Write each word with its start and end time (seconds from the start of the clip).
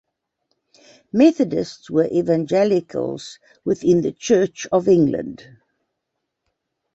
Methodists 1.13 1.87
were 1.91 2.07
evangelicals 2.11 3.37
within 3.63 4.01
the 4.01 4.11
Church 4.11 4.65
of 4.71 4.87
England. 4.87 5.57